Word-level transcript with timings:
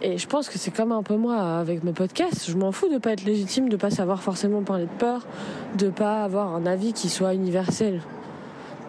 Et 0.00 0.16
je 0.16 0.26
pense 0.28 0.48
que 0.48 0.58
c'est 0.58 0.70
comme 0.70 0.92
un 0.92 1.02
peu 1.02 1.16
moi 1.16 1.58
avec 1.58 1.82
mes 1.82 1.92
podcasts. 1.92 2.48
Je 2.48 2.56
m'en 2.56 2.70
fous 2.70 2.88
de 2.88 2.98
pas 2.98 3.12
être 3.12 3.24
légitime, 3.24 3.68
de 3.68 3.76
pas 3.76 3.90
savoir 3.90 4.22
forcément 4.22 4.62
parler 4.62 4.84
de 4.84 4.98
peur, 4.98 5.26
de 5.76 5.88
pas 5.88 6.22
avoir 6.22 6.54
un 6.54 6.66
avis 6.66 6.92
qui 6.92 7.08
soit 7.08 7.34
universel. 7.34 8.00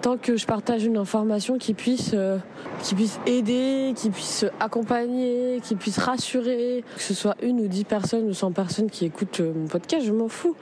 Tant 0.01 0.17
que 0.17 0.37
je 0.37 0.45
partage 0.45 0.85
une 0.85 0.97
information 0.97 1.57
qui 1.57 1.73
puisse, 1.73 2.11
euh, 2.13 2.37
qui 2.83 2.95
puisse 2.95 3.19
aider, 3.25 3.93
qui 3.95 4.11
puisse 4.11 4.45
accompagner, 4.59 5.59
qui 5.61 5.75
puisse 5.75 5.97
rassurer, 5.97 6.85
que 6.95 7.01
ce 7.01 7.13
soit 7.13 7.35
une 7.41 7.59
ou 7.59 7.67
dix 7.67 7.83
personnes 7.83 8.29
ou 8.29 8.33
cent 8.33 8.51
personnes 8.51 8.89
qui 8.89 9.05
écoutent 9.05 9.41
euh, 9.41 9.51
mon 9.53 9.67
podcast, 9.67 10.05
je 10.05 10.13
m'en 10.13 10.29
fous. 10.29 10.55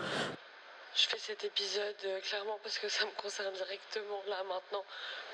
Je 0.98 1.04
fais 1.04 1.18
cet 1.20 1.44
épisode 1.44 2.02
euh, 2.08 2.20
clairement 2.28 2.58
parce 2.64 2.80
que 2.80 2.90
ça 2.90 3.06
me 3.06 3.22
concerne 3.22 3.54
directement 3.54 4.18
là 4.28 4.38
maintenant 4.50 4.84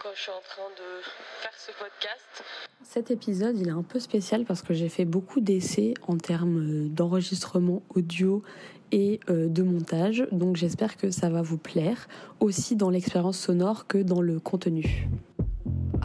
quand 0.02 0.09
je 0.14 0.21
suis 0.23 0.32
en 0.32 0.41
train 0.43 0.70
de 0.75 1.02
faire 1.39 1.54
ce 1.57 1.71
podcast. 1.71 2.43
Cet 2.84 3.11
épisode, 3.11 3.57
il 3.57 3.70
est 3.70 3.71
un 3.71 3.82
peu 3.82 4.02
spécial 4.02 4.43
parce 4.43 4.61
que 4.61 4.73
j'ai 4.73 4.89
fait 4.89 5.05
beaucoup 5.05 5.39
d'essais 5.39 5.93
en 6.05 6.18
termes 6.18 6.60
euh, 6.60 6.89
d'enregistrement 6.89 7.82
audio 7.96 8.43
et 8.92 9.21
euh, 9.29 9.47
de 9.47 9.64
montage. 9.64 10.28
Donc 10.34 10.57
j'espère 10.57 10.97
que 10.97 11.11
ça 11.11 11.29
va 11.29 11.42
vous 11.42 11.57
plaire, 11.57 12.09
aussi 12.42 12.75
dans 12.75 12.89
l'expérience 12.89 13.39
sonore 13.39 13.87
que 13.87 14.00
dans 14.00 14.20
le 14.20 14.42
contenu. 14.42 15.07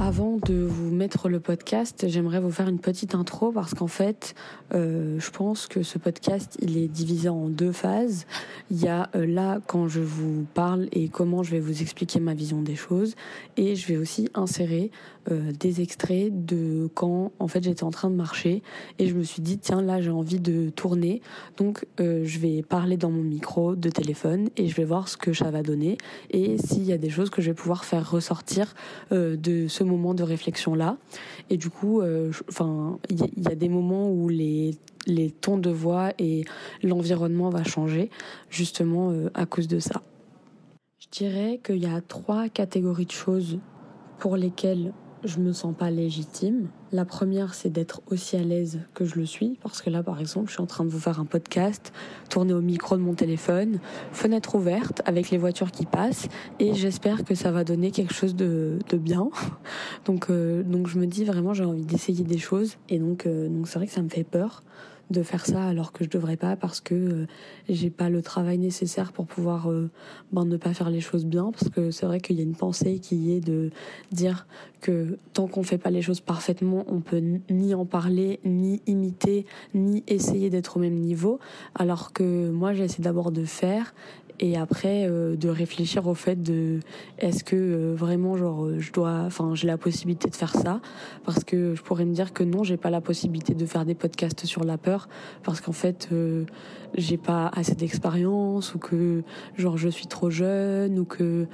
Avant 0.00 0.36
de 0.36 0.54
vous 0.54 0.94
mettre 0.94 1.28
le 1.28 1.40
podcast, 1.40 2.04
j'aimerais 2.06 2.38
vous 2.38 2.52
faire 2.52 2.68
une 2.68 2.78
petite 2.78 3.16
intro 3.16 3.50
parce 3.50 3.74
qu'en 3.74 3.88
fait, 3.88 4.36
euh, 4.72 5.18
je 5.18 5.30
pense 5.30 5.66
que 5.66 5.82
ce 5.82 5.98
podcast, 5.98 6.56
il 6.62 6.78
est 6.78 6.86
divisé 6.86 7.28
en 7.28 7.48
deux 7.48 7.72
phases. 7.72 8.24
Il 8.70 8.80
y 8.80 8.86
a 8.86 9.10
euh, 9.16 9.26
là 9.26 9.58
quand 9.66 9.88
je 9.88 10.00
vous 10.00 10.46
parle 10.54 10.86
et 10.92 11.08
comment 11.08 11.42
je 11.42 11.50
vais 11.50 11.58
vous 11.58 11.82
expliquer 11.82 12.20
ma 12.20 12.34
vision 12.34 12.62
des 12.62 12.76
choses, 12.76 13.16
et 13.56 13.74
je 13.74 13.88
vais 13.88 13.96
aussi 13.96 14.28
insérer 14.34 14.92
euh, 15.32 15.50
des 15.58 15.80
extraits 15.80 16.46
de 16.46 16.88
quand 16.94 17.32
en 17.40 17.48
fait 17.48 17.64
j'étais 17.64 17.82
en 17.82 17.90
train 17.90 18.08
de 18.08 18.14
marcher 18.14 18.62
et 19.00 19.08
je 19.08 19.14
me 19.14 19.24
suis 19.24 19.42
dit 19.42 19.58
tiens 19.58 19.82
là 19.82 20.00
j'ai 20.00 20.10
envie 20.10 20.38
de 20.38 20.70
tourner, 20.70 21.22
donc 21.56 21.86
je 21.98 22.38
vais 22.38 22.62
parler 22.62 22.96
dans 22.96 23.10
mon 23.10 23.22
micro 23.22 23.74
de 23.74 23.90
téléphone 23.90 24.48
et 24.56 24.68
je 24.68 24.74
vais 24.76 24.84
voir 24.84 25.08
ce 25.08 25.16
que 25.16 25.32
ça 25.32 25.50
va 25.50 25.62
donner 25.62 25.98
et 26.30 26.56
s'il 26.58 26.84
y 26.84 26.92
a 26.92 26.98
des 26.98 27.10
choses 27.10 27.30
que 27.30 27.42
je 27.42 27.50
vais 27.50 27.54
pouvoir 27.54 27.84
faire 27.84 28.10
ressortir 28.10 28.74
de 29.10 29.66
ce 29.68 29.84
moment 29.88 30.14
de 30.14 30.22
réflexion 30.22 30.74
là. 30.74 30.96
Et 31.50 31.56
du 31.56 31.70
coup, 31.70 32.00
euh, 32.00 32.30
enfin, 32.48 32.98
il 33.10 33.18
y, 33.18 33.48
a 33.48 33.54
des 33.54 33.68
moments 33.68 34.10
où 34.10 34.28
les 34.28 34.76
les 35.06 35.30
tons 35.30 35.58
de 35.58 35.70
voix 35.70 36.12
et 36.18 36.44
l'environnement 36.82 37.48
va 37.48 37.64
changer 37.64 38.10
justement 38.50 39.10
euh, 39.10 39.30
à 39.34 39.46
cause 39.46 39.66
de 39.66 39.78
ça. 39.78 40.02
Je 40.98 41.06
dirais 41.10 41.60
qu'il 41.64 41.82
y 41.82 41.86
a 41.86 42.00
trois 42.02 42.48
catégories 42.48 43.06
de 43.06 43.12
choses 43.12 43.58
pour 44.18 44.36
lesquelles 44.36 44.92
je 45.24 45.38
me 45.38 45.52
sens 45.52 45.74
pas 45.76 45.90
légitime. 45.90 46.68
La 46.92 47.04
première, 47.04 47.54
c'est 47.54 47.70
d'être 47.70 48.02
aussi 48.10 48.36
à 48.36 48.42
l'aise 48.42 48.80
que 48.94 49.04
je 49.04 49.16
le 49.16 49.26
suis, 49.26 49.58
parce 49.62 49.82
que 49.82 49.90
là, 49.90 50.02
par 50.02 50.20
exemple, 50.20 50.48
je 50.48 50.52
suis 50.52 50.62
en 50.62 50.66
train 50.66 50.84
de 50.84 50.90
vous 50.90 50.98
faire 50.98 51.20
un 51.20 51.24
podcast, 51.24 51.92
tourner 52.30 52.54
au 52.54 52.60
micro 52.60 52.96
de 52.96 53.02
mon 53.02 53.14
téléphone, 53.14 53.80
fenêtre 54.12 54.54
ouverte, 54.54 55.02
avec 55.04 55.30
les 55.30 55.38
voitures 55.38 55.70
qui 55.70 55.86
passent, 55.86 56.28
et 56.58 56.74
j'espère 56.74 57.24
que 57.24 57.34
ça 57.34 57.50
va 57.50 57.64
donner 57.64 57.90
quelque 57.90 58.14
chose 58.14 58.34
de, 58.34 58.78
de 58.88 58.96
bien. 58.96 59.28
Donc, 60.04 60.30
euh, 60.30 60.62
donc 60.62 60.88
je 60.88 60.98
me 60.98 61.06
dis 61.06 61.24
vraiment, 61.24 61.52
j'ai 61.52 61.64
envie 61.64 61.84
d'essayer 61.84 62.24
des 62.24 62.38
choses, 62.38 62.76
et 62.88 62.98
donc, 62.98 63.26
euh, 63.26 63.48
donc 63.48 63.68
c'est 63.68 63.78
vrai 63.78 63.86
que 63.86 63.92
ça 63.92 64.02
me 64.02 64.08
fait 64.08 64.24
peur 64.24 64.62
de 65.10 65.22
faire 65.22 65.46
ça 65.46 65.64
alors 65.64 65.92
que 65.92 66.04
je 66.04 66.10
devrais 66.10 66.36
pas 66.36 66.56
parce 66.56 66.80
que 66.80 66.94
euh, 66.94 67.26
j'ai 67.68 67.90
pas 67.90 68.08
le 68.08 68.22
travail 68.22 68.58
nécessaire 68.58 69.12
pour 69.12 69.26
pouvoir 69.26 69.70
euh, 69.70 69.90
ben, 70.32 70.44
ne 70.44 70.56
pas 70.56 70.74
faire 70.74 70.90
les 70.90 71.00
choses 71.00 71.24
bien. 71.24 71.50
Parce 71.50 71.68
que 71.70 71.90
c'est 71.90 72.06
vrai 72.06 72.20
qu'il 72.20 72.36
y 72.36 72.40
a 72.40 72.42
une 72.42 72.56
pensée 72.56 72.98
qui 72.98 73.32
est 73.32 73.40
de 73.40 73.70
dire 74.12 74.46
que 74.80 75.18
tant 75.32 75.46
qu'on 75.46 75.62
fait 75.62 75.78
pas 75.78 75.90
les 75.90 76.02
choses 76.02 76.20
parfaitement 76.20 76.84
on 76.88 77.00
peut 77.00 77.22
ni 77.50 77.74
en 77.74 77.84
parler 77.84 78.38
ni 78.44 78.80
imiter 78.86 79.46
ni 79.74 80.04
essayer 80.06 80.50
d'être 80.50 80.76
au 80.76 80.80
même 80.80 80.94
niveau. 80.94 81.38
Alors 81.74 82.12
que 82.12 82.50
moi 82.50 82.74
j'essaie 82.74 83.02
d'abord 83.02 83.32
de 83.32 83.44
faire 83.44 83.94
et 84.40 84.56
après 84.56 85.06
euh, 85.06 85.36
de 85.36 85.48
réfléchir 85.48 86.06
au 86.06 86.14
fait 86.14 86.40
de 86.40 86.80
est-ce 87.18 87.44
que 87.44 87.56
euh, 87.56 87.94
vraiment 87.94 88.36
genre 88.36 88.64
euh, 88.64 88.78
je 88.78 88.92
dois 88.92 89.22
enfin 89.26 89.54
j'ai 89.54 89.66
la 89.66 89.78
possibilité 89.78 90.28
de 90.30 90.36
faire 90.36 90.54
ça? 90.54 90.80
Parce 91.24 91.44
que 91.44 91.74
je 91.74 91.82
pourrais 91.82 92.04
me 92.04 92.14
dire 92.14 92.32
que 92.32 92.44
non 92.44 92.62
j'ai 92.62 92.76
pas 92.76 92.90
la 92.90 93.00
possibilité 93.00 93.54
de 93.54 93.66
faire 93.66 93.84
des 93.84 93.94
podcasts 93.94 94.46
sur 94.46 94.64
la 94.64 94.78
peur. 94.78 95.08
Parce 95.42 95.60
qu'en 95.60 95.72
fait 95.72 96.08
j'ai 96.94 97.16
pas 97.16 97.50
assez 97.54 97.74
d'expérience 97.74 98.74
ou 98.74 98.78
que 98.78 99.22
genre 99.56 99.76
je 99.76 99.88
suis 99.88 100.06
trop 100.06 100.30
jeune 100.30 100.98
ou 100.98 101.04
que 101.04 101.46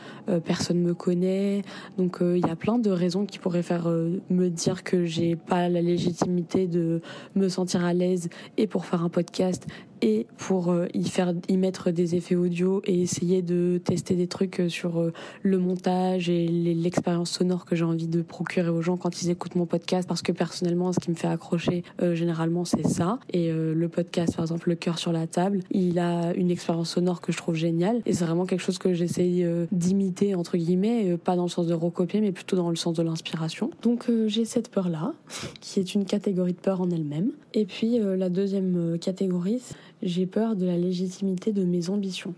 personne 0.44 0.80
me 0.80 0.94
connaît. 0.94 1.62
Donc 1.98 2.18
il 2.20 2.46
y 2.46 2.50
a 2.50 2.56
plein 2.56 2.78
de 2.78 2.90
raisons 2.90 3.26
qui 3.26 3.38
pourraient 3.38 3.62
faire 3.62 3.88
me 3.88 4.48
dire 4.48 4.84
que 4.84 5.04
j'ai 5.04 5.36
pas 5.36 5.68
la 5.68 5.80
légitimité 5.80 6.66
de 6.66 7.00
me 7.34 7.48
sentir 7.48 7.84
à 7.84 7.94
l'aise 7.94 8.28
et 8.56 8.66
pour 8.66 8.84
faire 8.86 9.02
un 9.02 9.08
podcast 9.08 9.66
et 10.02 10.26
pour 10.36 10.70
euh, 10.70 10.86
y 10.94 11.08
faire 11.08 11.32
y 11.48 11.56
mettre 11.56 11.90
des 11.90 12.14
effets 12.14 12.34
audio 12.34 12.82
et 12.84 13.02
essayer 13.02 13.42
de 13.42 13.80
tester 13.82 14.14
des 14.14 14.26
trucs 14.26 14.60
euh, 14.60 14.68
sur 14.68 15.00
euh, 15.00 15.12
le 15.42 15.58
montage 15.58 16.28
et 16.28 16.46
l'expérience 16.46 17.30
sonore 17.30 17.64
que 17.64 17.76
j'ai 17.76 17.84
envie 17.84 18.08
de 18.08 18.22
procurer 18.22 18.68
aux 18.68 18.82
gens 18.82 18.96
quand 18.96 19.22
ils 19.22 19.30
écoutent 19.30 19.54
mon 19.54 19.66
podcast. 19.66 20.08
Parce 20.08 20.22
que 20.22 20.32
personnellement 20.32 20.92
ce 20.92 21.00
qui 21.00 21.10
me 21.10 21.16
fait 21.16 21.28
accrocher 21.28 21.84
généralement 22.12 22.64
c'est 22.64 22.86
ça. 22.86 23.18
Et 23.32 23.50
le 23.50 23.88
podcast 23.88 24.36
par 24.36 24.44
exemple 24.44 24.68
le 24.68 24.74
cœur 24.74 24.98
sur 24.98 25.12
la 25.12 25.26
table 25.26 25.60
il 25.70 25.98
a 25.98 26.34
une 26.34 26.50
expérience 26.50 26.90
sonore 26.90 27.20
que 27.20 27.32
je 27.32 27.36
trouve 27.36 27.54
géniale. 27.54 28.02
Et 28.06 28.12
c'est 28.12 28.24
vraiment 28.24 28.46
quelque 28.46 28.60
chose 28.60 28.78
que 28.78 28.92
j'essaye 28.92 29.46
d'imiter 29.72 30.34
entre 30.34 30.56
guillemets 30.56 31.16
pas 31.16 31.36
dans 31.36 31.44
le 31.44 31.48
sens 31.48 31.66
de 31.66 31.74
recopier 31.74 32.20
mais 32.20 32.32
plutôt 32.32 32.56
dans 32.56 32.70
le 32.70 32.76
sens 32.76 32.94
de 32.94 33.02
l'inspiration. 33.02 33.70
Donc 33.82 34.10
j'ai 34.26 34.44
cette 34.44 34.70
peur 34.70 34.88
là 34.88 35.12
qui 35.60 35.80
est 35.80 35.94
une 35.94 36.04
catégorie 36.04 36.52
de 36.52 36.58
peur 36.58 36.80
en 36.80 36.90
elle-même. 36.90 37.30
Et 37.54 37.64
puis 37.64 37.98
la 37.98 38.28
deuxième 38.28 38.98
catégorie 38.98 39.62
j'ai 40.04 40.26
peur 40.26 40.54
de 40.54 40.66
la 40.66 40.76
légitimité 40.76 41.52
de 41.52 41.64
mes 41.64 41.88
ambitions. 41.88 42.34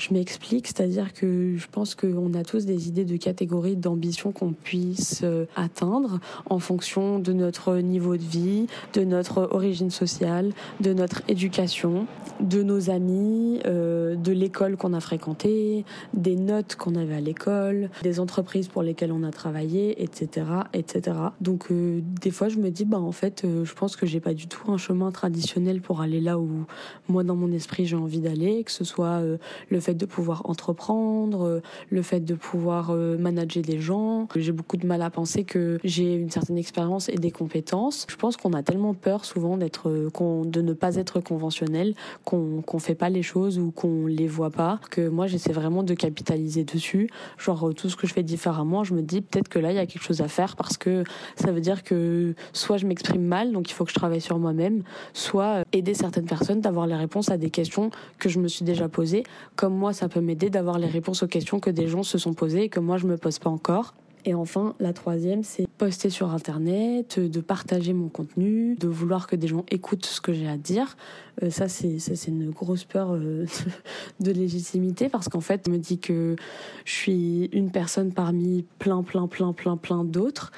Je 0.00 0.14
m'explique, 0.14 0.66
c'est-à-dire 0.66 1.12
que 1.12 1.56
je 1.58 1.66
pense 1.70 1.94
qu'on 1.94 2.32
a 2.32 2.42
tous 2.42 2.64
des 2.64 2.88
idées 2.88 3.04
de 3.04 3.18
catégories 3.18 3.76
d'ambition 3.76 4.32
qu'on 4.32 4.54
puisse 4.54 5.20
euh, 5.24 5.44
atteindre 5.56 6.20
en 6.48 6.58
fonction 6.58 7.18
de 7.18 7.34
notre 7.34 7.76
niveau 7.76 8.16
de 8.16 8.22
vie, 8.22 8.66
de 8.94 9.04
notre 9.04 9.50
origine 9.52 9.90
sociale, 9.90 10.52
de 10.80 10.94
notre 10.94 11.20
éducation, 11.28 12.06
de 12.40 12.62
nos 12.62 12.88
amis, 12.88 13.60
euh, 13.66 14.16
de 14.16 14.32
l'école 14.32 14.78
qu'on 14.78 14.94
a 14.94 15.00
fréquentée, 15.00 15.84
des 16.14 16.34
notes 16.34 16.76
qu'on 16.76 16.94
avait 16.94 17.16
à 17.16 17.20
l'école, 17.20 17.90
des 18.02 18.20
entreprises 18.20 18.68
pour 18.68 18.82
lesquelles 18.82 19.12
on 19.12 19.22
a 19.22 19.30
travaillé, 19.30 20.02
etc., 20.02 20.46
etc. 20.72 21.18
Donc 21.42 21.70
euh, 21.70 22.00
des 22.22 22.30
fois 22.30 22.48
je 22.48 22.56
me 22.56 22.70
dis 22.70 22.86
bah 22.86 22.98
en 22.98 23.12
fait 23.12 23.44
je 23.44 23.74
pense 23.74 23.96
que 23.96 24.06
j'ai 24.06 24.20
pas 24.20 24.32
du 24.32 24.46
tout 24.46 24.72
un 24.72 24.78
chemin 24.78 25.10
traditionnel 25.10 25.82
pour 25.82 26.00
aller 26.00 26.20
là 26.20 26.38
où 26.38 26.64
moi 27.10 27.22
dans 27.22 27.36
mon 27.36 27.52
esprit 27.52 27.84
j'ai 27.84 27.96
envie 27.96 28.20
d'aller, 28.20 28.64
que 28.64 28.72
ce 28.72 28.84
soit 28.84 29.20
le 29.68 29.80
fait 29.80 29.89
de 29.94 30.06
pouvoir 30.06 30.42
entreprendre, 30.44 31.46
euh, 31.46 31.62
le 31.90 32.02
fait 32.02 32.20
de 32.20 32.34
pouvoir 32.34 32.90
euh, 32.90 33.16
manager 33.18 33.62
des 33.62 33.80
gens. 33.80 34.28
J'ai 34.36 34.52
beaucoup 34.52 34.76
de 34.76 34.86
mal 34.86 35.02
à 35.02 35.10
penser 35.10 35.44
que 35.44 35.78
j'ai 35.84 36.14
une 36.14 36.30
certaine 36.30 36.58
expérience 36.58 37.08
et 37.08 37.16
des 37.16 37.30
compétences. 37.30 38.06
Je 38.08 38.16
pense 38.16 38.36
qu'on 38.36 38.52
a 38.52 38.62
tellement 38.62 38.94
peur 38.94 39.24
souvent 39.24 39.56
d'être, 39.56 39.88
euh, 39.88 40.44
de 40.44 40.62
ne 40.62 40.72
pas 40.72 40.96
être 40.96 41.20
conventionnel, 41.20 41.94
qu'on 42.24 42.62
qu'on 42.62 42.78
fait 42.78 42.94
pas 42.94 43.10
les 43.10 43.22
choses 43.22 43.58
ou 43.58 43.70
qu'on 43.70 44.06
les 44.06 44.26
voit 44.26 44.50
pas. 44.50 44.80
Que 44.90 45.08
moi 45.08 45.26
j'essaie 45.26 45.52
vraiment 45.52 45.82
de 45.82 45.94
capitaliser 45.94 46.64
dessus. 46.64 47.08
Genre 47.38 47.72
tout 47.74 47.88
ce 47.88 47.96
que 47.96 48.06
je 48.06 48.12
fais 48.12 48.22
différemment, 48.22 48.84
je 48.84 48.94
me 48.94 49.02
dis 49.02 49.20
peut-être 49.20 49.48
que 49.48 49.58
là 49.58 49.72
il 49.72 49.76
y 49.76 49.78
a 49.78 49.86
quelque 49.86 50.02
chose 50.02 50.20
à 50.20 50.28
faire 50.28 50.56
parce 50.56 50.76
que 50.76 51.04
ça 51.36 51.52
veut 51.52 51.60
dire 51.60 51.82
que 51.82 52.34
soit 52.52 52.76
je 52.76 52.86
m'exprime 52.86 53.22
mal, 53.22 53.52
donc 53.52 53.70
il 53.70 53.74
faut 53.74 53.84
que 53.84 53.90
je 53.90 53.94
travaille 53.94 54.20
sur 54.20 54.38
moi-même, 54.38 54.82
soit 55.12 55.62
aider 55.72 55.94
certaines 55.94 56.26
personnes 56.26 56.60
d'avoir 56.60 56.86
les 56.86 56.96
réponses 56.96 57.30
à 57.30 57.36
des 57.36 57.50
questions 57.50 57.90
que 58.18 58.28
je 58.28 58.38
me 58.38 58.48
suis 58.48 58.64
déjà 58.64 58.88
posées, 58.88 59.24
comme 59.56 59.69
moi, 59.70 59.92
ça 59.92 60.08
peut 60.08 60.20
m'aider 60.20 60.50
d'avoir 60.50 60.78
les 60.78 60.86
réponses 60.86 61.22
aux 61.22 61.28
questions 61.28 61.60
que 61.60 61.70
des 61.70 61.88
gens 61.88 62.02
se 62.02 62.18
sont 62.18 62.34
posées 62.34 62.64
et 62.64 62.68
que 62.68 62.80
moi, 62.80 62.96
je 62.96 63.06
me 63.06 63.16
pose 63.16 63.38
pas 63.38 63.50
encore. 63.50 63.94
Et 64.26 64.34
enfin, 64.34 64.74
la 64.80 64.92
troisième, 64.92 65.42
c'est 65.42 65.66
poster 65.78 66.10
sur 66.10 66.30
Internet, 66.30 67.18
de 67.18 67.40
partager 67.40 67.94
mon 67.94 68.08
contenu, 68.08 68.76
de 68.76 68.86
vouloir 68.86 69.26
que 69.26 69.34
des 69.34 69.48
gens 69.48 69.64
écoutent 69.70 70.04
ce 70.04 70.20
que 70.20 70.32
j'ai 70.32 70.46
à 70.46 70.58
dire. 70.58 70.96
Euh, 71.42 71.48
ça, 71.48 71.68
c'est 71.68 71.96
une 72.28 72.50
grosse 72.50 72.84
peur 72.84 73.12
euh, 73.12 73.46
de 74.20 74.30
légitimité 74.30 75.08
parce 75.08 75.28
qu'en 75.28 75.40
fait, 75.40 75.62
je 75.66 75.72
me 75.72 75.78
dit 75.78 75.98
que 75.98 76.36
je 76.84 76.92
suis 76.92 77.44
une 77.52 77.70
personne 77.70 78.12
parmi 78.12 78.66
plein, 78.78 79.02
plein, 79.02 79.26
plein, 79.26 79.54
plein, 79.54 79.78
plein 79.78 80.04
d'autres 80.04 80.52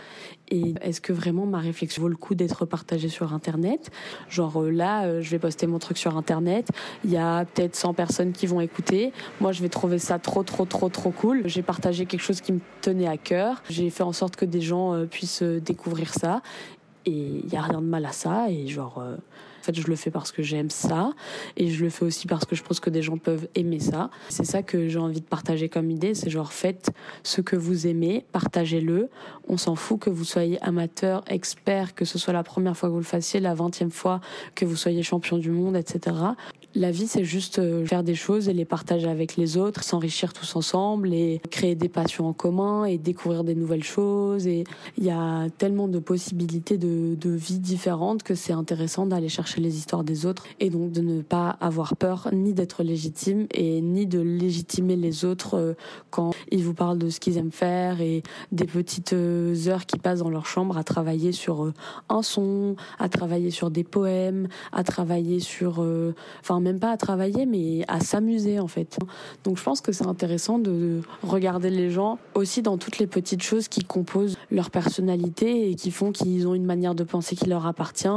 et 0.49 0.75
est-ce 0.83 1.01
que 1.01 1.13
vraiment 1.13 1.47
ma 1.47 1.59
réflexion 1.59 2.03
vaut 2.03 2.09
le 2.09 2.17
coup 2.17 2.35
d'être 2.35 2.67
partagée 2.67 3.09
sur 3.09 3.33
Internet? 3.33 3.91
Genre 4.29 4.63
euh, 4.63 4.71
là, 4.71 5.05
euh, 5.05 5.23
je 5.23 5.31
vais 5.31 5.39
poster 5.39 5.67
mon 5.67 5.79
truc 5.79 5.97
sur 5.97 6.17
Internet, 6.17 6.69
il 7.05 7.11
y 7.11 7.17
a 7.17 7.45
peut-être 7.45 7.75
100 7.75 7.95
personnes 7.95 8.33
qui 8.33 8.47
vont 8.47 8.61
écouter. 8.61 9.13
Moi, 9.41 9.53
je 9.53 9.63
vais 9.63 9.69
trouver 9.69 9.99
ça 9.99 10.19
trop, 10.19 10.43
trop, 10.43 10.67
trop, 10.67 10.89
trop 10.89 11.11
cool. 11.11 11.43
J'ai 11.47 11.63
partagé 11.63 12.07
quelque 12.07 12.21
chose 12.21 12.41
qui 12.41 12.53
me 12.53 12.61
tenait 12.81 13.09
à 13.09 13.17
cœur. 13.17 13.63
J'ai 13.71 13.89
fait 13.89 14.03
en 14.03 14.13
sorte 14.13 14.37
que 14.37 14.45
des 14.45 14.61
gens 14.61 14.95
euh, 14.95 15.07
puissent 15.07 15.43
découvrir 15.43 16.13
ça 16.13 16.43
Et 17.07 17.13
il 17.45 17.51
y 17.51 17.57
a 17.57 17.63
rien 17.63 17.81
de 17.81 17.87
mal 17.87 18.05
à 18.05 18.13
ça. 18.13 18.51
Et 18.51 18.67
genre, 18.67 19.03
en 19.63 19.65
fait, 19.65 19.81
je 19.81 19.87
le 19.87 19.95
fais 19.95 20.11
parce 20.11 20.33
que 20.33 20.43
j'aime 20.43 20.71
ça 20.71 21.13
et 21.57 21.69
je 21.69 21.85
le 21.85 21.89
fais 21.89 22.05
aussi 22.05 22.27
parce 22.27 22.45
que 22.45 22.57
je 22.57 22.65
pense 22.65 22.81
que 22.81 22.91
des 22.91 23.01
gens 23.01 23.17
peuvent 23.17 23.47
aimer 23.55 23.79
ça. 23.79 24.11
C'est 24.29 24.45
ça 24.45 24.65
que 24.65 24.89
j'ai 24.89 24.99
envie 24.99 25.21
de 25.21 25.27
partager 25.27 25.69
comme 25.69 25.89
idée, 25.89 26.15
c'est 26.15 26.31
genre 26.31 26.53
faites 26.53 26.91
ce 27.23 27.41
que 27.41 27.55
vous 27.55 27.87
aimez, 27.87 28.25
partagez-le. 28.33 29.09
On 29.47 29.57
s'en 29.57 29.77
fout 29.77 30.01
que 30.01 30.11
vous 30.11 30.25
soyez 30.25 30.61
amateur, 30.63 31.23
expert, 31.29 31.95
que 31.95 32.05
ce 32.05 32.19
soit 32.19 32.33
la 32.33 32.43
première 32.43 32.77
fois 32.77 32.89
que 32.89 32.95
vous 32.95 32.99
le 32.99 33.05
fassiez, 33.05 33.39
la 33.39 33.55
vingtième 33.55 33.93
fois 33.93 34.21
que 34.57 34.65
vous 34.65 34.75
soyez 34.75 35.05
champion 35.05 35.39
du 35.39 35.53
monde, 35.53 35.77
etc. 35.77 36.17
La 36.75 36.91
vie, 36.91 37.07
c'est 37.07 37.25
juste 37.25 37.59
euh, 37.59 37.85
faire 37.85 38.03
des 38.03 38.15
choses 38.15 38.49
et 38.49 38.55
les 38.55 38.65
partager 38.65 39.07
avec 39.07 39.37
les 39.37 39.59
autres, 39.59 39.85
s'enrichir 39.85 40.33
tous 40.33 40.57
ensemble 40.57 41.13
et 41.13 41.43
créer 41.51 41.75
des 41.75 41.91
passions 41.91 42.27
en 42.27 42.33
commun 42.33 42.87
et 42.87 42.97
découvrir 42.97 43.45
des 43.45 43.55
nouvelles 43.55 43.85
choses. 43.85 44.47
Et 44.47 44.65
il 44.97 45.05
y 45.05 45.11
a 45.11 45.49
tellement 45.59 45.87
de 45.87 45.99
possibilités 45.99 46.79
de, 46.79 47.15
de 47.15 47.31
vie 47.31 47.59
différentes 47.59 48.23
que 48.23 48.35
c'est 48.35 48.55
intéressant 48.55 49.05
d'aller 49.05 49.29
chercher 49.29 49.61
les 49.61 49.77
histoires 49.77 50.03
des 50.03 50.25
autres 50.25 50.47
et 50.61 50.71
donc 50.71 50.93
de 50.93 51.03
ne 51.03 51.21
pas 51.21 51.51
avoir 51.61 51.95
peur 51.95 52.31
ni 52.33 52.55
d'être 52.55 52.83
légitime 52.83 53.47
et 53.53 53.83
ni 53.83 54.07
de 54.07 54.21
légitimer 54.21 54.97
les 54.97 55.27
autres 55.27 55.59
euh, 55.59 55.75
quand 56.09 56.33
ils 56.51 56.65
vous 56.65 56.75
parlent 56.75 56.99
de 56.99 57.11
ce 57.11 57.21
qu'ils 57.21 57.37
aiment 57.37 57.53
faire 57.53 58.01
et 58.01 58.23
des 58.51 58.65
petites 58.65 59.13
euh, 59.13 59.55
heures 59.69 59.85
qui 59.85 59.99
passent 59.99 60.21
dans 60.21 60.31
leur 60.31 60.47
chambre 60.47 60.79
à 60.79 60.85
travailler 60.85 61.33
sur 61.33 61.71
un 62.09 62.23
son, 62.23 62.77
à 62.99 63.11
travailler 63.11 63.51
sur 63.51 63.71
des 63.71 63.85
poèmes, 63.85 64.49
à 64.73 64.85
travailler 64.85 65.39
sur, 65.41 65.85
enfin 66.41 66.62
même 66.63 66.79
pas 66.79 66.91
à 66.91 66.97
travailler, 66.97 67.47
mais 67.47 67.85
à 67.89 68.01
s'amuser 68.01 68.59
en 68.59 68.69
fait. 68.69 68.99
Donc 69.45 69.59
je 69.59 69.63
pense 69.63 69.81
que 69.81 69.93
c'est 69.93 70.07
intéressant 70.07 70.59
de 70.59 71.01
regarder 71.23 71.71
les 71.71 71.91
gens 71.91 72.19
aussi 72.35 72.63
dans 72.63 72.79
toutes 72.79 72.99
les 72.99 73.07
petites 73.07 73.43
choses 73.43 73.69
qui 73.69 73.85
composent 73.85 74.37
leur 74.51 74.71
personnalité 74.71 75.71
et 75.71 75.75
qui 75.75 75.91
font 75.91 76.13
qu'ils 76.13 76.47
ont 76.47 76.55
une 76.55 76.65
manière 76.65 76.95
de 76.95 77.05
penser 77.05 77.37
qui 77.37 77.47
leur 77.47 77.67
appartient 77.67 78.09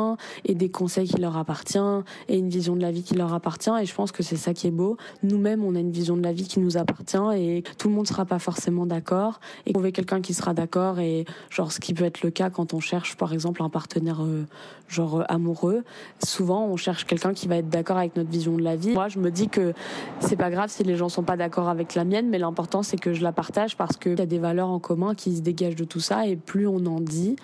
et 0.45 0.55
des 0.55 0.69
conseils 0.69 1.07
qui 1.07 1.19
leur 1.19 1.37
appartiennent 1.37 2.03
et 2.29 2.37
une 2.37 2.49
vision 2.49 2.75
de 2.75 2.81
la 2.81 2.91
vie 2.91 3.03
qui 3.03 3.15
leur 3.15 3.33
appartient. 3.33 3.71
Et 3.81 3.85
je 3.85 3.93
pense 3.93 4.11
que 4.11 4.23
c'est 4.23 4.35
ça 4.35 4.53
qui 4.53 4.67
est 4.67 4.71
beau. 4.71 4.97
Nous-mêmes, 5.23 5.63
on 5.63 5.75
a 5.75 5.79
une 5.79 5.91
vision 5.91 6.17
de 6.17 6.23
la 6.23 6.33
vie 6.33 6.47
qui 6.47 6.59
nous 6.59 6.77
appartient 6.77 7.17
et 7.35 7.63
tout 7.77 7.89
le 7.89 7.95
monde 7.95 8.07
sera 8.07 8.25
pas 8.25 8.39
forcément 8.39 8.85
d'accord. 8.85 9.39
Et 9.65 9.73
trouver 9.73 9.91
quelqu'un 9.91 10.21
qui 10.21 10.33
sera 10.33 10.53
d'accord 10.53 10.99
et 10.99 11.25
genre 11.49 11.71
ce 11.71 11.79
qui 11.79 11.93
peut 11.93 12.05
être 12.05 12.21
le 12.21 12.31
cas 12.31 12.49
quand 12.49 12.73
on 12.73 12.79
cherche 12.79 13.15
par 13.15 13.33
exemple 13.33 13.63
un 13.63 13.69
partenaire 13.69 14.23
euh, 14.23 14.45
genre 14.87 15.23
amoureux, 15.29 15.83
souvent 16.23 16.65
on 16.65 16.77
cherche 16.77 17.05
quelqu'un 17.05 17.33
qui 17.33 17.47
va 17.47 17.57
être 17.57 17.69
d'accord 17.69 17.97
avec 17.97 18.15
notre 18.15 18.29
vision 18.35 18.57
de 18.57 18.61
la 18.61 18.75
vie. 18.75 18.93
Moi, 18.93 19.07
je 19.07 19.19
me 19.19 19.31
dis 19.31 19.47
que 19.47 19.73
c'est 20.19 20.35
pas 20.35 20.49
grave 20.49 20.69
si 20.69 20.83
les 20.83 20.95
gens 20.95 21.09
sont 21.09 21.23
pas 21.23 21.37
d'accord 21.37 21.69
avec 21.69 21.95
la 21.95 22.03
mienne, 22.03 22.29
mais 22.29 22.37
l'important 22.37 22.83
c'est 22.83 22.97
que 22.97 23.13
je 23.13 23.23
la 23.23 23.31
partage 23.31 23.77
parce 23.77 23.97
qu'il 23.97 24.17
y 24.17 24.21
a 24.21 24.25
des 24.25 24.39
valeurs 24.39 24.69
en 24.69 24.79
commun 24.79 25.15
qui 25.15 25.35
se 25.35 25.41
dégagent 25.41 25.75
de 25.75 25.85
tout 25.85 25.99
ça 25.99 26.27
et 26.27 26.35
plus 26.35 26.67
on 26.67 26.85
en 26.85 26.99
dit 26.99 27.35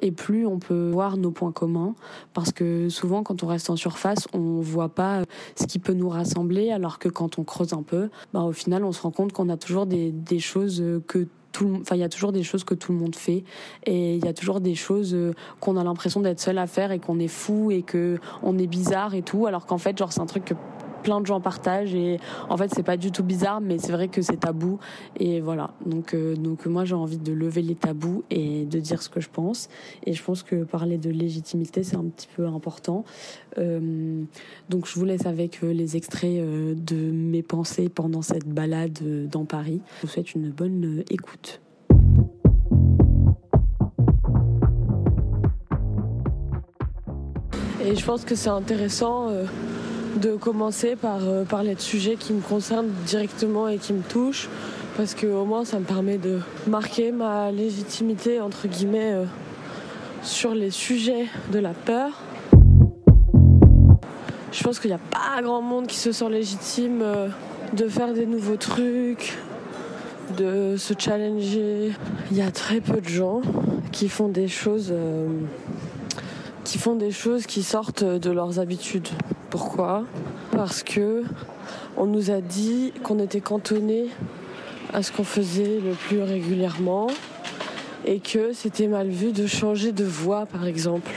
et 0.00 0.10
plus 0.10 0.46
on 0.46 0.58
peut 0.58 0.90
voir 0.90 1.16
nos 1.16 1.30
points 1.30 1.52
communs 1.52 1.94
parce 2.34 2.52
que 2.52 2.88
souvent 2.88 3.22
quand 3.22 3.42
on 3.42 3.46
reste 3.46 3.70
en 3.70 3.76
surface, 3.76 4.26
on 4.32 4.60
voit 4.60 4.88
pas 4.88 5.22
ce 5.54 5.66
qui 5.66 5.78
peut 5.78 5.94
nous 5.94 6.08
rassembler 6.08 6.70
alors 6.70 6.98
que 6.98 7.08
quand 7.08 7.38
on 7.38 7.44
creuse 7.44 7.72
un 7.72 7.82
peu, 7.82 8.10
bah 8.32 8.40
au 8.40 8.52
final 8.52 8.84
on 8.84 8.92
se 8.92 9.02
rend 9.02 9.10
compte 9.10 9.32
qu'on 9.32 9.48
a 9.48 9.56
toujours 9.56 9.86
des, 9.86 10.10
des 10.10 10.40
choses 10.40 10.82
que 11.06 11.28
enfin 11.80 11.96
il 11.96 12.00
y 12.00 12.04
a 12.04 12.08
toujours 12.08 12.32
des 12.32 12.42
choses 12.42 12.64
que 12.64 12.74
tout 12.74 12.92
le 12.92 12.98
monde 12.98 13.16
fait 13.16 13.44
et 13.84 14.16
il 14.16 14.24
y 14.24 14.28
a 14.28 14.32
toujours 14.32 14.60
des 14.60 14.74
choses 14.74 15.14
euh, 15.14 15.32
qu'on 15.60 15.76
a 15.76 15.84
l'impression 15.84 16.20
d'être 16.20 16.40
seul 16.40 16.58
à 16.58 16.66
faire 16.66 16.92
et 16.92 16.98
qu'on 16.98 17.18
est 17.18 17.28
fou 17.28 17.70
et 17.70 17.82
que 17.82 18.18
on 18.42 18.58
est 18.58 18.66
bizarre 18.66 19.14
et 19.14 19.22
tout 19.22 19.46
alors 19.46 19.66
qu'en 19.66 19.78
fait 19.78 19.96
genre 19.96 20.12
c'est 20.12 20.20
un 20.20 20.26
truc 20.26 20.44
que 20.44 20.54
plein 21.02 21.20
de 21.20 21.26
gens 21.26 21.40
partagent 21.40 21.94
et 21.94 22.18
en 22.48 22.56
fait 22.56 22.70
c'est 22.74 22.82
pas 22.82 22.96
du 22.96 23.10
tout 23.10 23.22
bizarre 23.22 23.60
mais 23.60 23.78
c'est 23.78 23.92
vrai 23.92 24.08
que 24.08 24.22
c'est 24.22 24.38
tabou. 24.38 24.78
Et 25.18 25.40
voilà. 25.40 25.70
Donc 25.86 26.14
euh, 26.14 26.36
donc 26.36 26.66
moi 26.66 26.84
j'ai 26.84 26.94
envie 26.94 27.18
de 27.18 27.32
lever 27.32 27.62
les 27.62 27.74
tabous 27.74 28.24
et 28.30 28.64
de 28.64 28.80
dire 28.80 29.02
ce 29.02 29.08
que 29.08 29.20
je 29.20 29.28
pense. 29.28 29.68
Et 30.06 30.12
je 30.12 30.22
pense 30.22 30.42
que 30.42 30.64
parler 30.64 30.98
de 30.98 31.10
légitimité 31.10 31.82
c'est 31.82 31.96
un 31.96 32.04
petit 32.04 32.28
peu 32.34 32.46
important. 32.46 33.04
Euh, 33.58 34.22
donc 34.68 34.86
je 34.86 34.98
vous 34.98 35.04
laisse 35.04 35.26
avec 35.26 35.62
euh, 35.62 35.72
les 35.72 35.96
extraits 35.96 36.20
de 36.30 37.10
mes 37.10 37.42
pensées 37.42 37.88
pendant 37.88 38.22
cette 38.22 38.46
balade 38.46 38.98
dans 39.28 39.44
Paris. 39.44 39.80
Je 39.96 40.06
vous 40.06 40.12
souhaite 40.12 40.34
une 40.34 40.50
bonne 40.50 41.04
écoute. 41.10 41.60
Et 47.82 47.96
je 47.96 48.04
pense 48.04 48.24
que 48.24 48.34
c'est 48.34 48.50
intéressant 48.50 49.30
de 50.16 50.34
commencer 50.34 50.96
par 50.96 51.20
euh, 51.22 51.44
parler 51.44 51.74
de 51.74 51.80
sujets 51.80 52.16
qui 52.16 52.32
me 52.32 52.40
concernent 52.40 52.90
directement 53.06 53.68
et 53.68 53.78
qui 53.78 53.92
me 53.92 54.02
touchent, 54.02 54.48
parce 54.96 55.14
que 55.14 55.26
au 55.26 55.44
moins 55.44 55.64
ça 55.64 55.78
me 55.78 55.84
permet 55.84 56.18
de 56.18 56.40
marquer 56.66 57.12
ma 57.12 57.52
légitimité 57.52 58.40
entre 58.40 58.66
guillemets 58.66 59.12
euh, 59.12 59.24
sur 60.22 60.54
les 60.54 60.70
sujets 60.70 61.26
de 61.52 61.58
la 61.58 61.72
peur. 61.72 62.22
Je 64.52 64.64
pense 64.64 64.80
qu'il 64.80 64.90
n'y 64.90 64.96
a 64.96 65.00
pas 65.10 65.40
grand 65.42 65.62
monde 65.62 65.86
qui 65.86 65.96
se 65.96 66.10
sent 66.10 66.28
légitime 66.28 67.00
euh, 67.02 67.28
de 67.72 67.88
faire 67.88 68.12
des 68.12 68.26
nouveaux 68.26 68.56
trucs, 68.56 69.38
de 70.36 70.76
se 70.76 70.92
challenger. 70.98 71.92
Il 72.32 72.36
y 72.36 72.42
a 72.42 72.50
très 72.50 72.80
peu 72.80 73.00
de 73.00 73.08
gens 73.08 73.42
qui 73.92 74.08
font 74.08 74.28
des 74.28 74.48
choses 74.48 74.92
qui 76.64 76.78
font 76.78 76.94
des 76.94 77.10
choses 77.10 77.46
qui 77.46 77.62
sortent 77.62 78.04
de 78.04 78.30
leurs 78.30 78.60
habitudes. 78.60 79.08
Pourquoi? 79.50 80.04
Parce 80.52 80.84
que 80.84 81.24
on 81.96 82.06
nous 82.06 82.30
a 82.30 82.40
dit 82.40 82.92
qu'on 83.02 83.18
était 83.18 83.40
cantonné 83.40 84.06
à 84.92 85.02
ce 85.02 85.10
qu'on 85.10 85.24
faisait 85.24 85.80
le 85.84 85.92
plus 85.92 86.22
régulièrement 86.22 87.08
et 88.06 88.20
que 88.20 88.52
c'était 88.52 88.86
mal 88.86 89.08
vu 89.08 89.32
de 89.32 89.48
changer 89.48 89.90
de 89.90 90.04
voix 90.04 90.46
par 90.46 90.66
exemple. 90.66 91.10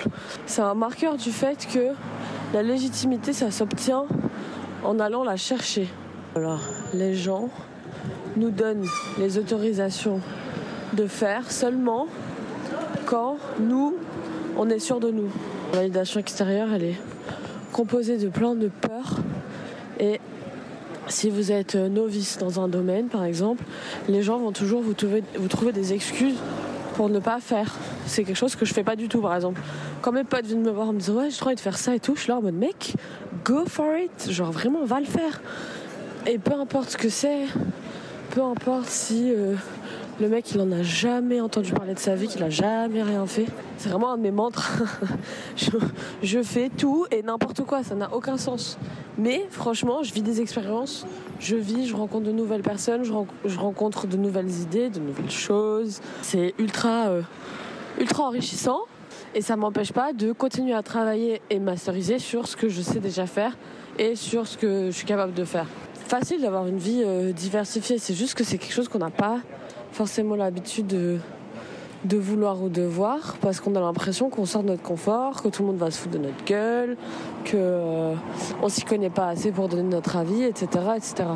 C'est 0.48 0.64
un 0.64 0.74
marqueur 0.74 1.16
du 1.16 1.32
fait 1.32 1.68
que 1.72 1.90
la 2.56 2.64
légitimité 2.64 3.34
ça 3.34 3.52
s'obtient 3.52 4.06
en 4.84 5.00
allant 5.00 5.24
la 5.24 5.38
chercher. 5.38 5.88
Alors, 6.36 6.62
les 6.94 7.14
gens 7.14 7.50
nous 8.36 8.50
donnent 8.50 8.88
les 9.20 9.38
autorisations 9.38 10.20
de 10.94 11.06
faire 11.06 11.52
seulement 11.52 12.08
quand 13.06 13.38
nous 13.60 13.94
on 14.58 14.70
est 14.70 14.80
sûr 14.80 15.00
de 15.00 15.12
nous. 15.12 15.30
La 15.72 15.80
validation 15.80 16.20
extérieure 16.20 16.70
elle 16.74 16.84
est 16.84 17.13
composé 17.74 18.18
de 18.18 18.30
plein 18.30 18.56
de 18.56 18.70
peurs. 18.70 19.18
Et 20.00 20.22
si 21.08 21.30
vous 21.30 21.52
êtes 21.52 21.76
novice 21.76 22.38
dans 22.38 22.62
un 22.62 22.70
domaine, 22.70 23.08
par 23.08 23.26
exemple, 23.26 23.64
les 24.08 24.22
gens 24.22 24.38
vont 24.38 24.54
toujours 24.54 24.82
vous 24.82 24.94
trouver, 24.94 25.24
vous 25.38 25.50
trouver 25.50 25.74
des 25.74 25.92
excuses 25.92 26.38
pour 26.96 27.10
ne 27.10 27.20
pas 27.20 27.40
faire. 27.40 27.76
C'est 28.06 28.24
quelque 28.24 28.38
chose 28.38 28.56
que 28.56 28.66
je 28.66 28.74
fais 28.74 28.84
pas 28.84 28.96
du 28.96 29.10
tout, 29.10 29.20
par 29.20 29.36
exemple. 29.36 29.60
Quand 30.02 30.12
mes 30.12 30.24
potes 30.24 30.46
viennent 30.46 30.62
me 30.62 30.72
voir 30.72 30.90
en 30.90 30.94
me 30.94 31.00
disant 31.00 31.16
ouais, 31.16 31.30
j'ai 31.30 31.44
envie 31.44 31.56
de 31.56 31.60
faire 31.60 31.78
ça 31.78 31.96
et 31.96 32.00
tout, 32.00 32.16
je 32.16 32.22
suis 32.22 32.30
là 32.30 32.38
en 32.38 32.42
mode 32.42 32.54
mec, 32.54 32.94
go 33.44 33.66
for 33.68 33.98
it. 33.98 34.32
Genre 34.32 34.52
vraiment, 34.52 34.86
va 34.86 35.00
le 35.00 35.06
faire. 35.06 35.42
Et 36.26 36.38
peu 36.38 36.54
importe 36.54 36.92
ce 36.92 36.98
que 36.98 37.10
c'est, 37.10 37.46
peu 38.30 38.42
importe 38.42 38.86
si 38.86 39.32
euh, 39.32 39.56
le 40.20 40.30
mec, 40.30 40.52
il 40.52 40.62
en 40.62 40.72
a 40.72 40.84
jamais 40.84 41.42
entendu 41.42 41.72
parler 41.74 41.94
de 41.94 42.00
sa 42.00 42.16
vie, 42.16 42.28
qu'il 42.28 42.44
a 42.44 42.50
jamais 42.50 43.02
rien 43.02 43.26
fait. 43.26 43.46
C'est 43.78 43.90
vraiment 43.90 44.12
un 44.12 44.18
de 44.18 44.22
mes 44.22 44.32
mantres. 44.32 44.84
je, 46.24 46.44
fais 46.44 46.70
tout 46.70 47.06
et 47.12 47.24
n'importe 47.24 47.64
quoi, 47.64 47.84
ça 47.84 47.96
n'a 47.96 48.14
aucun 48.14 48.38
sens. 48.38 48.78
Mais 49.18 49.46
franchement, 49.50 50.04
je 50.04 50.14
vis 50.14 50.22
des 50.22 50.42
expériences, 50.42 51.06
je 51.40 51.56
vis, 51.56 51.88
je 51.88 51.96
rencontre 51.96 52.26
de 52.26 52.32
nouvelles 52.32 52.62
personnes, 52.62 53.04
je, 53.04 53.58
rencontre 53.58 54.08
de 54.08 54.18
nouvelles 54.18 54.52
idées, 54.52 54.90
de 54.90 55.00
nouvelles 55.00 55.32
choses. 55.32 56.00
C'est 56.22 56.54
ultra, 56.60 57.08
euh, 57.08 57.22
ultra 58.00 58.24
enrichissant 58.24 58.82
et 59.36 59.42
ça 59.42 59.56
m'empêche 59.56 59.94
pas 59.94 60.14
de 60.14 60.32
continuer 60.32 60.74
à 60.74 60.84
travailler 60.84 61.42
et 61.50 61.60
masteriser 61.60 62.20
sur 62.20 62.48
ce 62.48 62.56
que 62.56 62.70
je 62.70 62.82
sais 62.82 63.00
déjà 63.00 63.26
faire 63.26 63.58
et 63.98 64.16
sur 64.16 64.48
ce 64.48 64.58
que 64.58 64.86
je 64.88 64.92
suis 64.92 65.06
capable 65.06 65.34
de 65.34 65.44
faire. 65.44 65.68
Facile 66.20 66.42
d'avoir 66.42 66.68
une 66.68 66.78
vie 66.78 67.02
euh, 67.04 67.32
diversifiée, 67.32 67.98
c'est 67.98 68.14
juste 68.14 68.36
que 68.36 68.44
c'est 68.44 68.60
quelque 68.60 68.72
chose 68.72 68.88
qu'on 68.88 69.00
n'a 69.00 69.10
pas 69.10 69.40
forcément 69.92 70.36
l'habitude 70.36 70.86
de, 70.86 71.18
vouloir 72.06 72.62
ou 72.62 72.70
de 72.70 72.84
voir 72.84 73.38
parce 73.42 73.60
qu'on 73.60 73.74
a 73.74 73.80
l'impression 73.80 74.30
qu'on 74.30 74.46
sort 74.46 74.62
de 74.62 74.68
notre 74.68 74.84
confort, 74.84 75.42
que 75.42 75.48
tout 75.48 75.64
le 75.64 75.70
monde 75.70 75.80
va 75.80 75.90
se 75.90 75.98
foutre 75.98 76.14
de 76.14 76.20
notre 76.20 76.46
gueule, 76.46 76.98
que 77.46 77.58
euh, 77.58 78.14
on 78.62 78.70
s'y 78.70 78.84
connaît 78.84 79.10
pas 79.10 79.30
assez 79.30 79.52
pour 79.52 79.70
donner 79.70 79.90
notre 79.90 80.16
avis, 80.16 80.44
etc., 80.44 80.68
etc. 80.98 81.30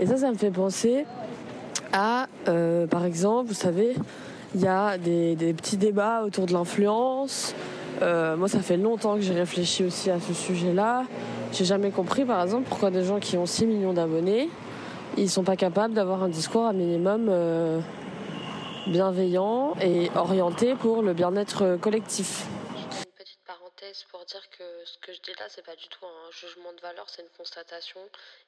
Et 0.00 0.06
ça, 0.06 0.16
ça 0.16 0.28
me 0.28 0.36
fait 0.36 0.50
penser 0.50 1.06
à, 1.92 2.26
euh, 2.48 2.88
par 2.88 3.04
exemple, 3.04 3.46
vous 3.46 3.54
savez, 3.54 3.94
il 4.56 4.62
y 4.62 4.66
a 4.66 4.98
des, 4.98 5.54
petits 5.56 5.76
débats 5.76 6.24
autour 6.24 6.46
de 6.46 6.52
l'influence. 6.54 7.54
Euh, 8.02 8.36
moi, 8.36 8.48
ça 8.48 8.60
fait 8.60 8.76
longtemps 8.76 9.14
que 9.14 9.22
j'ai 9.22 9.34
réfléchi 9.34 9.84
aussi 9.84 10.10
à 10.10 10.18
ce 10.18 10.34
sujet-là. 10.34 11.04
J'ai 11.52 11.64
jamais 11.64 11.90
compris, 11.90 12.24
par 12.24 12.42
exemple, 12.42 12.68
pourquoi 12.68 12.90
des 12.90 13.04
gens 13.04 13.20
qui 13.20 13.36
ont 13.36 13.46
6 13.46 13.66
millions 13.66 13.92
d'abonnés 13.92 14.48
ils 15.18 15.28
sont 15.28 15.44
pas 15.44 15.56
capables 15.56 15.92
d'avoir 15.92 16.22
un 16.22 16.28
discours 16.30 16.64
un 16.64 16.72
minimum 16.72 17.28
euh, 17.28 17.80
bienveillant 18.86 19.74
et 19.80 20.10
orienté 20.14 20.74
pour 20.74 21.02
le 21.02 21.12
bien-être 21.12 21.76
collectif. 21.76 22.46
Une 22.74 23.12
petite 23.12 23.40
parenthèse 23.46 24.04
pour 24.10 24.24
dire 24.24 24.42
que 24.56 24.64
ce 24.86 24.96
que 24.98 25.12
je 25.12 25.20
dis 25.20 25.32
là, 25.38 25.44
c'est 25.48 25.64
pas 25.64 25.76
du 25.76 25.86
tout 25.88 26.06
un 26.06 26.30
jugement 26.30 26.72
de 26.72 26.80
valeur, 26.80 27.04
c'est 27.08 27.20
une 27.20 27.28
constatation. 27.36 28.00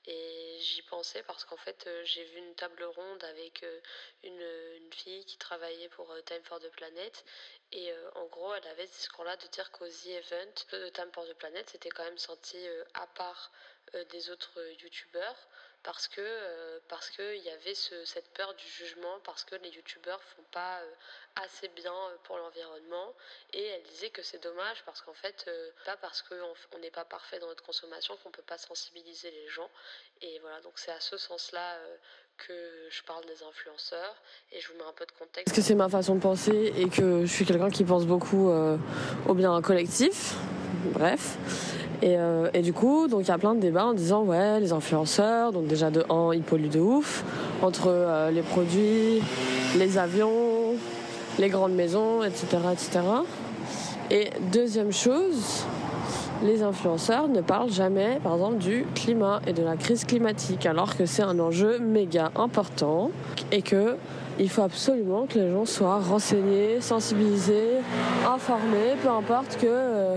Et 0.06 0.58
j'y 0.61 0.82
pensais 0.82 1.23
parce 1.23 1.44
qu'en 1.44 1.56
fait, 1.56 1.87
euh, 1.87 2.04
j'ai 2.04 2.25
vu 2.25 2.38
une 2.38 2.54
table 2.56 2.84
ronde 2.84 3.25
avec 3.25 3.62
euh, 3.62 3.80
une, 4.23 4.46
une 4.76 4.92
fille 4.92 5.25
qui 5.25 5.38
travaillait 5.38 5.88
pour 5.90 6.11
euh, 6.12 6.20
Time 6.23 6.42
for 6.44 6.61
the 6.61 6.68
Planet. 6.70 7.25
Et 7.73 7.92
en 8.14 8.26
gros, 8.26 8.54
elle 8.54 8.66
avait 8.68 8.87
ce 8.87 8.99
discours-là 8.99 9.37
de 9.37 9.49
dire 9.49 9.73
qu'aux 9.73 9.88
The 9.88 10.06
Event 10.06 10.54
de 10.70 10.88
Time 10.90 11.11
for 11.12 11.26
the 11.26 11.34
Planet, 11.34 11.68
c'était 11.68 11.88
quand 11.88 12.04
même 12.04 12.18
senti 12.18 12.56
à 12.92 13.08
part 13.08 13.50
des 14.11 14.30
autres 14.30 14.61
youtubeurs 14.80 15.49
parce 15.82 16.06
que 16.06 16.78
parce 16.88 17.11
qu'il 17.11 17.42
y 17.42 17.50
avait 17.50 17.75
cette 17.75 18.32
peur 18.32 18.54
du 18.54 18.66
jugement, 18.68 19.18
parce 19.20 19.42
que 19.42 19.56
les 19.56 19.70
youtubeurs 19.70 20.23
font 20.23 20.44
pas 20.52 20.82
assez 21.34 21.66
bien 21.68 21.94
pour 22.23 22.38
l'environnement. 22.38 23.12
Et 23.52 23.64
elle 23.64 23.82
disait 23.82 24.11
que 24.11 24.23
c'est 24.23 24.38
dommage 24.38 24.84
parce 24.84 25.00
qu'en 25.02 25.14
fait, 25.14 25.50
pas 25.84 25.96
parce 25.96 26.23
qu'on 26.23 26.78
n'est 26.78 26.92
pas 26.92 27.04
parfait 27.04 27.40
dans 27.40 27.49
notre 27.49 27.64
consommation 27.64 28.16
qu'on 28.18 28.30
peut 28.30 28.42
pas 28.42 28.58
sensibiliser 28.58 29.32
les 29.32 29.49
gens. 29.49 29.70
Et 30.22 30.38
voilà, 30.40 30.60
donc 30.62 30.72
c'est 30.76 30.90
à 30.90 31.00
ce 31.00 31.16
sens-là 31.16 31.76
que 32.36 32.52
je 32.90 33.02
parle 33.02 33.24
des 33.26 33.44
influenceurs 33.48 34.16
et 34.52 34.60
je 34.60 34.68
vous 34.68 34.74
mets 34.78 34.88
un 34.88 34.92
peu 34.96 35.04
de 35.04 35.12
contexte. 35.12 35.44
Parce 35.44 35.56
que 35.56 35.62
c'est 35.62 35.74
ma 35.74 35.88
façon 35.88 36.14
de 36.14 36.20
penser 36.20 36.72
et 36.76 36.88
que 36.88 37.26
je 37.26 37.32
suis 37.32 37.44
quelqu'un 37.44 37.70
qui 37.70 37.84
pense 37.84 38.06
beaucoup 38.06 38.50
au 39.28 39.34
bien 39.34 39.60
collectif? 39.62 40.34
Bref. 40.92 41.36
Euh, 42.02 42.50
et, 42.52 42.60
du 42.60 42.72
coup, 42.72 43.08
donc 43.08 43.22
il 43.22 43.28
y 43.28 43.30
a 43.30 43.38
plein 43.38 43.54
de 43.54 43.60
débats 43.60 43.86
en 43.86 43.94
disant 43.94 44.22
ouais, 44.24 44.60
les 44.60 44.72
influenceurs, 44.72 45.52
donc 45.52 45.66
déjà 45.66 45.90
de 45.90 46.04
un, 46.10 46.32
ils 46.34 46.42
polluent 46.42 46.68
de 46.68 46.80
ouf 46.80 47.24
entre 47.62 47.86
euh, 47.88 48.30
les 48.30 48.42
produits, 48.42 49.22
les 49.76 49.98
avions, 49.98 50.74
les 51.38 51.48
grandes 51.48 51.74
maisons, 51.74 52.22
etc., 52.22 52.46
etc. 52.72 53.00
Et 54.10 54.30
deuxième 54.52 54.92
chose, 54.92 55.64
les 56.44 56.62
influenceurs 56.62 57.26
ne 57.28 57.40
parlent 57.40 57.72
jamais, 57.72 58.20
par 58.22 58.34
exemple, 58.34 58.58
du 58.58 58.84
climat 58.94 59.40
et 59.46 59.52
de 59.52 59.62
la 59.62 59.76
crise 59.76 60.04
climatique, 60.04 60.66
alors 60.66 60.96
que 60.96 61.06
c'est 61.06 61.22
un 61.22 61.38
enjeu 61.40 61.78
méga 61.78 62.30
important 62.36 63.10
et 63.50 63.62
que 63.62 63.96
il 64.38 64.50
faut 64.50 64.62
absolument 64.62 65.26
que 65.26 65.38
les 65.38 65.50
gens 65.50 65.64
soient 65.64 66.00
renseignés, 66.00 66.80
sensibilisés, 66.80 67.78
informés, 68.28 68.96
peu 69.02 69.08
importe 69.08 69.56
que 69.56 69.66
euh, 69.66 70.16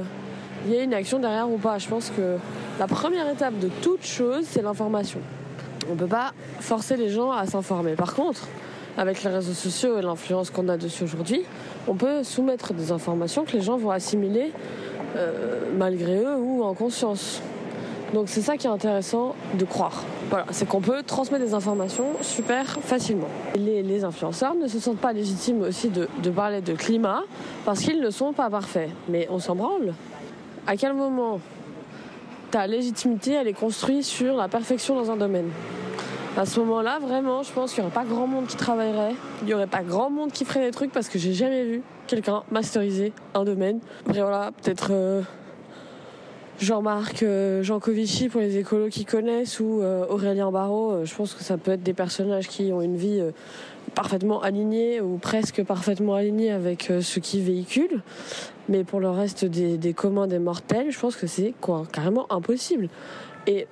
il 0.65 0.73
y 0.73 0.79
a 0.79 0.83
une 0.83 0.93
action 0.93 1.19
derrière 1.19 1.49
ou 1.49 1.57
pas. 1.57 1.77
Je 1.77 1.87
pense 1.87 2.09
que 2.09 2.37
la 2.79 2.87
première 2.87 3.29
étape 3.29 3.57
de 3.59 3.69
toute 3.81 4.03
chose, 4.03 4.43
c'est 4.43 4.63
l'information. 4.63 5.19
On 5.87 5.93
ne 5.93 5.99
peut 5.99 6.07
pas 6.07 6.33
forcer 6.59 6.97
les 6.97 7.09
gens 7.09 7.31
à 7.31 7.45
s'informer. 7.45 7.93
Par 7.93 8.15
contre, 8.15 8.47
avec 8.97 9.23
les 9.23 9.29
réseaux 9.29 9.53
sociaux 9.53 9.99
et 9.99 10.01
l'influence 10.01 10.49
qu'on 10.49 10.67
a 10.67 10.77
dessus 10.77 11.03
aujourd'hui, 11.03 11.43
on 11.87 11.93
peut 11.93 12.23
soumettre 12.23 12.73
des 12.73 12.91
informations 12.91 13.45
que 13.45 13.53
les 13.53 13.61
gens 13.61 13.77
vont 13.77 13.91
assimiler 13.91 14.51
malgré 15.77 16.17
eux 16.17 16.37
ou 16.37 16.63
en 16.63 16.73
conscience. 16.73 17.41
Donc 18.13 18.29
c'est 18.29 18.41
ça 18.41 18.55
qui 18.55 18.67
est 18.67 18.69
intéressant 18.69 19.35
de 19.55 19.65
croire. 19.65 20.03
Voilà, 20.29 20.45
c'est 20.51 20.67
qu'on 20.67 20.81
peut 20.81 21.03
transmettre 21.03 21.43
des 21.43 21.53
informations 21.53 22.05
super 22.21 22.65
facilement. 22.81 23.27
Les, 23.55 23.83
les, 23.83 24.03
influenceurs 24.03 24.55
ne 24.55 24.67
se 24.67 24.79
sentent 24.79 24.99
pas 24.99 25.13
légitimes 25.13 25.61
aussi 25.61 25.89
de, 25.89 26.07
de 26.23 26.29
parler 26.29 26.61
de 26.61 26.73
climat 26.73 27.23
parce 27.65 27.81
qu'ils 27.81 27.99
ne 27.99 28.09
sont 28.09 28.31
pas 28.31 28.49
parfaits. 28.49 28.89
Mais 29.09 29.27
on 29.29 29.39
s'en 29.39 29.55
branle 29.55 29.93
à 30.67 30.75
quel 30.75 30.93
moment 30.93 31.39
ta 32.51 32.67
légitimité 32.67 33.31
elle 33.33 33.47
est 33.47 33.53
construite 33.53 34.03
sur 34.03 34.35
la 34.35 34.47
perfection 34.47 34.95
dans 34.95 35.09
un 35.09 35.17
domaine? 35.17 35.49
À 36.37 36.45
ce 36.45 36.59
moment-là, 36.59 36.99
vraiment, 36.99 37.41
je 37.41 37.51
pense 37.51 37.73
qu'il 37.73 37.83
n'y 37.83 37.87
aurait 37.87 37.95
pas 37.95 38.05
grand 38.05 38.27
monde 38.27 38.45
qui 38.45 38.55
travaillerait. 38.55 39.15
Il 39.41 39.47
n'y 39.47 39.53
aurait 39.55 39.65
pas 39.65 39.81
grand 39.81 40.11
monde 40.11 40.31
qui 40.31 40.45
ferait 40.45 40.63
des 40.63 40.71
trucs 40.71 40.91
parce 40.91 41.09
que 41.09 41.17
j'ai 41.17 41.33
jamais 41.33 41.65
vu 41.65 41.81
quelqu'un 42.05 42.43
masteriser 42.51 43.11
un 43.33 43.43
domaine. 43.43 43.79
Après, 44.05 44.21
voilà, 44.21 44.51
peut-être 44.51 44.89
euh, 44.91 45.21
Jean-Marc 46.59 47.23
euh, 47.23 47.63
Jean 47.63 47.79
Covici 47.79 48.29
pour 48.29 48.39
les 48.39 48.57
écolos 48.57 48.89
qui 48.89 49.03
connaissent 49.03 49.59
ou 49.59 49.81
euh, 49.81 50.05
Aurélien 50.09 50.51
Barraud. 50.51 51.05
je 51.05 51.15
pense 51.15 51.33
que 51.33 51.43
ça 51.43 51.57
peut 51.57 51.71
être 51.71 51.83
des 51.83 51.93
personnages 51.93 52.47
qui 52.47 52.71
ont 52.71 52.83
une 52.83 52.97
vie 52.97 53.19
parfaitement 53.95 54.41
alignée 54.41 55.01
ou 55.01 55.17
presque 55.17 55.63
parfaitement 55.63 56.13
alignée 56.13 56.51
avec 56.51 56.91
ce 57.01 57.19
qu'ils 57.19 57.41
véhiculent. 57.41 58.03
Mais 58.69 58.83
pour 58.83 58.99
le 58.99 59.09
reste 59.09 59.43
des, 59.43 59.77
des 59.77 59.93
communs 59.93 60.27
des 60.27 60.39
mortels, 60.39 60.91
je 60.91 60.99
pense 60.99 61.15
que 61.15 61.25
c'est 61.25 61.55
carrément 61.91 62.31
impossible. 62.31 62.89
Et 63.47 63.65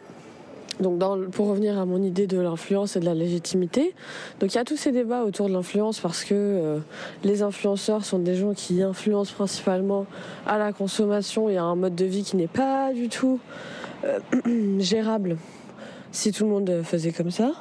donc 0.79 1.29
pour 1.31 1.47
revenir 1.47 1.79
à 1.79 1.85
mon 1.85 2.01
idée 2.01 2.27
de 2.27 2.39
l'influence 2.39 2.95
et 2.95 2.99
de 2.99 3.05
la 3.05 3.13
légitimité, 3.13 3.93
donc 4.39 4.53
il 4.53 4.57
y 4.57 4.59
a 4.59 4.63
tous 4.63 4.77
ces 4.77 4.91
débats 4.91 5.23
autour 5.23 5.47
de 5.47 5.53
l'influence 5.53 5.99
parce 5.99 6.23
que 6.23 6.33
euh, 6.33 6.79
les 7.23 7.41
influenceurs 7.41 8.03
sont 8.03 8.19
des 8.19 8.35
gens 8.35 8.53
qui 8.53 8.81
influencent 8.81 9.33
principalement 9.33 10.05
à 10.45 10.57
la 10.57 10.73
consommation 10.73 11.49
et 11.49 11.57
à 11.57 11.63
un 11.63 11.75
mode 11.75 11.95
de 11.95 12.05
vie 12.05 12.23
qui 12.23 12.35
n'est 12.35 12.47
pas 12.47 12.93
du 12.93 13.09
tout 13.09 13.39
euh, 14.03 14.19
gérable 14.79 15.37
si 16.11 16.31
tout 16.31 16.43
le 16.43 16.49
monde 16.49 16.81
faisait 16.83 17.11
comme 17.11 17.31
ça 17.31 17.51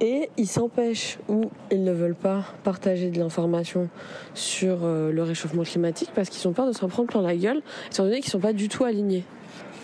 et 0.00 0.30
ils 0.36 0.46
s'empêchent 0.46 1.18
ou 1.28 1.50
ils 1.70 1.82
ne 1.82 1.92
veulent 1.92 2.14
pas 2.14 2.44
partager 2.62 3.10
de 3.10 3.18
l'information 3.18 3.88
sur 4.34 4.78
euh, 4.82 5.10
le 5.10 5.22
réchauffement 5.22 5.64
climatique 5.64 6.10
parce 6.14 6.28
qu'ils 6.28 6.46
ont 6.48 6.52
peur 6.52 6.66
de 6.66 6.72
s'en 6.72 6.88
prendre 6.88 7.08
plein 7.08 7.22
la 7.22 7.36
gueule, 7.36 7.62
étant 7.90 8.04
donné 8.04 8.20
qu'ils 8.20 8.30
sont 8.30 8.38
pas 8.38 8.52
du 8.52 8.68
tout 8.68 8.84
alignés. 8.84 9.24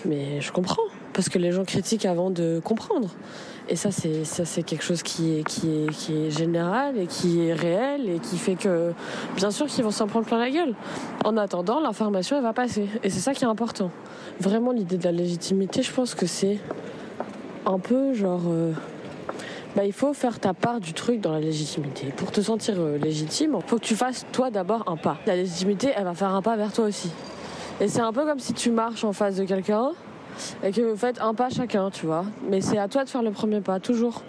Mais 0.05 0.41
je 0.41 0.53
comprends, 0.53 0.83
parce 1.15 1.29
que 1.29 1.39
les 1.39 1.53
gens 1.53 1.65
critiquent 1.65 2.05
avant 2.05 2.31
de 2.31 2.61
comprendre. 2.63 3.09
Et 3.69 3.77
ça, 3.77 3.91
c'est 3.91 4.25
ça, 4.25 4.45
c'est 4.45 4.63
quelque 4.63 4.85
chose 4.85 5.03
qui 5.03 5.39
est 5.39 5.45
qui 5.45 5.71
est 5.71 5.91
qui 5.91 6.13
est 6.13 6.31
général 6.31 6.99
et 6.99 7.07
qui 7.07 7.47
est 7.47 7.55
réel 7.55 8.11
et 8.11 8.19
qui 8.19 8.37
fait 8.37 8.57
que, 8.57 8.93
bien 9.37 9.51
sûr, 9.51 9.67
qu'ils 9.67 9.85
vont 9.85 9.91
s'en 9.91 10.07
prendre 10.07 10.27
plein 10.27 10.39
la 10.39 10.51
gueule. 10.51 10.75
En 11.25 11.39
attendant, 11.39 11.81
l'information 11.81 12.37
elle 12.37 12.43
va 12.43 12.53
passer, 12.53 12.89
et 13.03 13.09
c'est 13.09 13.21
ça 13.21 13.33
qui 13.33 13.45
est 13.45 13.49
important. 13.49 13.91
Vraiment, 14.39 14.73
l'idée 14.73 14.99
de 14.99 15.05
la 15.05 15.13
légitimité, 15.13 15.83
je 15.83 15.93
pense 15.93 16.15
que 16.15 16.27
c'est 16.27 16.59
un 17.65 17.79
peu 17.79 18.13
genre 18.13 18.43
euh, 18.49 18.73
bah, 19.75 19.87
il 19.87 19.93
faut 19.95 20.13
faire 20.13 20.39
ta 20.39 20.53
part 20.53 20.81
du 20.81 20.93
truc 20.93 21.21
dans 21.21 21.33
la 21.33 21.41
légitimité. 21.41 22.09
Pour 22.17 22.33
te 22.33 22.43
sentir 22.43 22.75
euh, 22.79 22.99
légitime, 22.99 23.57
faut 23.67 23.79
que 23.79 23.85
tu 23.85 23.97
fasses 23.97 24.27
toi 24.31 24.51
d'abord 24.51 24.85
un 24.89 24.97
pas. 24.99 25.17
La 25.27 25.37
légitimité, 25.37 25.91
elle 25.97 26.05
va 26.05 26.15
faire 26.15 26.35
un 26.35 26.43
pas 26.43 26.57
vers 26.57 26.73
toi 26.73 26.85
aussi. 26.85 27.11
Et 27.81 27.89
c'est 27.89 28.01
un 28.01 28.13
peu 28.13 28.27
comme 28.27 28.41
si 28.41 28.53
tu 28.53 28.71
marches 28.71 29.05
en 29.05 29.13
face 29.13 29.37
de 29.37 29.45
quelqu'un 29.45 29.93
et 30.63 30.73
que 30.73 30.81
vous 30.81 30.97
faites 30.97 31.21
un 31.21 31.35
pas 31.35 31.51
chacun, 31.51 31.91
tu 31.91 32.07
vois. 32.07 32.25
Mais 32.49 32.61
c'est 32.61 32.79
à 32.79 32.89
toi 32.89 33.05
de 33.05 33.09
faire 33.09 33.23
le 33.23 33.31
premier 33.31 33.61
pas, 33.61 33.81
toujours. 33.81 34.23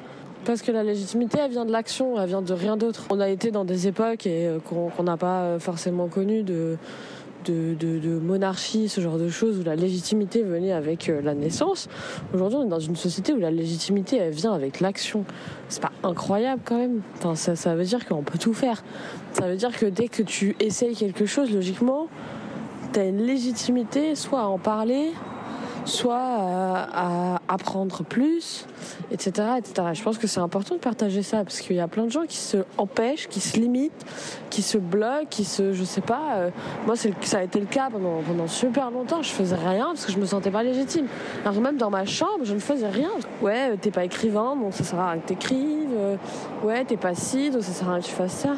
Parce 0.46 0.62
que 0.62 0.72
la 0.72 0.84
légitimité, 0.84 1.40
elle 1.44 1.52
vient 1.52 1.66
de 1.66 1.72
l'action, 1.72 2.20
elle 2.20 2.28
vient 2.28 2.42
de 2.42 2.54
rien 2.54 2.78
d'autre. 2.78 3.06
On 3.10 3.20
a 3.20 3.30
été 3.30 3.50
dans 3.50 3.66
des 3.66 3.88
époques 3.88 4.28
et 4.28 4.48
euh, 4.48 4.60
qu'on 4.60 5.04
n'a 5.04 5.18
pas 5.18 5.42
euh, 5.42 5.60
forcément 5.60 6.08
connues 6.08 6.44
de 6.44 6.78
de, 7.52 8.20
monarchie, 8.20 8.90
ce 8.90 9.02
genre 9.02 9.18
de 9.18 9.30
choses, 9.30 9.60
où 9.60 9.64
la 9.64 9.76
légitimité 9.76 10.44
venait 10.44 10.72
avec 10.72 11.10
euh, 11.10 11.22
la 11.22 11.34
naissance. 11.34 11.88
Aujourd'hui, 12.34 12.58
on 12.60 12.66
est 12.66 12.70
dans 12.70 12.80
une 12.80 12.96
société 12.96 13.34
où 13.34 13.40
la 13.40 13.52
légitimité, 13.52 14.18
elle 14.18 14.34
vient 14.34 14.54
avec 14.54 14.80
l'action. 14.80 15.26
C'est 15.70 15.82
pas 15.82 15.92
incroyable 16.04 16.62
quand 16.66 16.78
même. 16.78 17.02
Ça, 17.36 17.56
ça 17.56 17.76
veut 17.76 17.84
dire 17.84 18.06
qu'on 18.06 18.24
peut 18.24 18.38
tout 18.38 18.54
faire. 18.54 18.84
Ça 19.34 19.48
veut 19.48 19.56
dire 19.56 19.78
que 19.78 19.86
dès 19.86 20.08
que 20.08 20.24
tu 20.24 20.56
essayes 20.60 20.96
quelque 20.96 21.26
chose, 21.26 21.52
logiquement, 21.52 22.08
tu 22.94 23.00
as 23.00 23.06
une 23.06 23.22
légitimité 23.22 24.16
soit 24.16 24.42
à 24.42 24.46
en 24.46 24.58
parler, 24.58 25.12
soit 25.86 26.18
à, 26.18 27.39
apprendre 27.48 28.04
plus, 28.04 28.65
etc., 29.12 29.48
etc. 29.58 29.88
Je 29.94 30.04
pense 30.04 30.18
que 30.18 30.27
c'est 30.27 30.39
important 30.39 30.75
de 30.75 30.80
partager 30.80 31.22
ça 31.22 31.44
parce 31.44 31.60
qu'il 31.62 31.75
y 31.75 31.80
a 31.80 31.88
plein 31.88 32.06
de 32.06 32.12
gens 32.12 32.25
qui 32.27 32.38
se 32.38 32.58
empêchent, 32.77 33.27
qui 33.27 33.39
se 33.39 33.58
limitent, 33.58 34.06
qui 34.50 34.62
se 34.62 34.77
bloquent, 34.77 35.27
qui 35.30 35.46
se, 35.46 35.74
je 35.74 35.84
sais 35.84 36.01
pas. 36.01 36.36
Euh, 36.36 36.50
moi, 36.86 36.96
c'est 36.96 37.13
ça 37.25 37.39
a 37.39 37.44
été 37.44 37.60
le 37.60 37.65
cas 37.65 37.89
pendant, 37.92 38.22
pendant 38.22 38.48
super 38.48 38.92
longtemps. 38.92 39.22
Je 39.22 39.30
faisais 39.30 39.56
rien 39.56 39.88
parce 39.88 40.06
que 40.06 40.12
je 40.12 40.18
me 40.18 40.25
sentais 40.25 40.51
pas 40.51 40.63
légitime. 40.63 41.08
Alors 41.46 41.62
même 41.62 41.77
dans 41.77 41.89
ma 41.89 42.06
chambre, 42.06 42.44
je 42.44 42.54
ne 42.54 42.60
faisais 42.60 42.89
rien. 42.89 43.12
Ouais, 43.42 43.72
euh, 43.72 43.75
t'es 43.80 43.92
pas 43.92 44.06
écrivain, 44.06 44.56
donc 44.56 44.74
ça 44.74 44.84
sert 44.84 45.00
à 45.00 45.12
rien 45.12 45.22
que 45.22 45.27
t'écrives. 45.27 45.89
Euh, 45.98 46.15
ouais, 46.63 46.84
t'es 46.86 46.98
pas 46.98 47.15
ci, 47.15 47.51
donc 47.51 47.63
ça 47.63 47.72
sert 47.72 47.89
à 47.89 47.94
rien 47.94 48.01
que 48.01 48.08
tu 48.08 48.12
fasses 48.12 48.34
ça. 48.34 48.56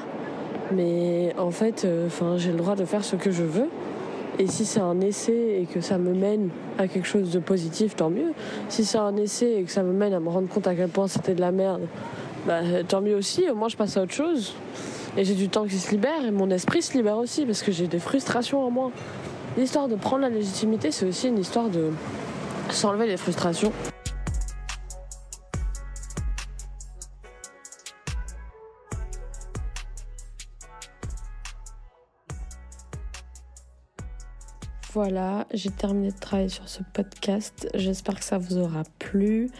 Mais 0.71 1.33
en 1.37 1.51
fait, 1.51 1.87
enfin, 2.07 2.37
j'ai 2.37 2.51
le 2.51 2.57
droit 2.57 2.75
de 2.75 2.83
faire 2.83 3.03
ce 3.03 3.15
que 3.15 3.31
je 3.31 3.43
veux. 3.43 3.69
Et 4.39 4.47
si 4.47 4.65
c'est 4.65 4.79
un 4.79 5.01
essai 5.01 5.61
et 5.61 5.65
que 5.65 5.81
ça 5.81 5.97
me 5.97 6.13
mène 6.13 6.49
à 6.77 6.87
quelque 6.87 7.07
chose 7.07 7.31
de 7.31 7.39
positif, 7.39 7.95
tant 7.95 8.09
mieux. 8.09 8.33
Si 8.69 8.85
c'est 8.85 8.99
un 8.99 9.15
essai 9.17 9.59
et 9.59 9.63
que 9.63 9.71
ça 9.71 9.81
me 9.81 9.91
mène 9.91 10.13
à 10.13 10.19
me 10.19 10.29
rendre 10.29 10.47
compte 10.47 10.67
à 10.67 10.75
quel 10.75 10.89
point 10.89 11.07
c'était 11.07 11.33
de 11.33 11.41
la 11.41 11.51
merde, 11.51 11.81
bah, 12.45 12.61
tant 12.87 13.01
mieux 13.01 13.15
aussi. 13.15 13.49
Au 13.49 13.55
moins, 13.55 13.67
je 13.67 13.77
passe 13.77 13.97
à 13.97 14.03
autre 14.03 14.13
chose. 14.13 14.53
Et 15.17 15.25
j'ai 15.25 15.33
du 15.33 15.49
temps 15.49 15.65
qui 15.65 15.79
se 15.79 15.89
libère 15.89 16.23
et 16.23 16.29
mon 16.29 16.51
esprit 16.51 16.83
se 16.83 16.95
libère 16.95 17.17
aussi 17.17 17.45
parce 17.45 17.63
que 17.63 17.71
j'ai 17.71 17.87
des 17.87 17.99
frustrations 17.99 18.63
en 18.63 18.69
moi. 18.69 18.91
L'histoire 19.57 19.87
de 19.87 19.95
prendre 19.95 20.21
la 20.21 20.29
légitimité, 20.29 20.91
c'est 20.91 21.07
aussi 21.07 21.29
une 21.29 21.39
histoire 21.39 21.69
de 21.69 21.89
s'enlever 22.69 23.07
les 23.07 23.17
frustrations. 23.17 23.71
Voilà, 34.99 35.45
j'ai 35.53 35.69
terminé 35.69 36.09
de 36.09 36.17
travailler 36.17 36.49
sur 36.49 36.67
ce 36.67 36.81
podcast. 36.91 37.69
J'espère 37.75 38.15
que 38.15 38.23
ça 38.23 38.39
vous 38.39 38.57
aura 38.57 38.81
plu. 38.97 39.51